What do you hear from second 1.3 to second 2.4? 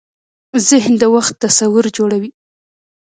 تصور جوړوي.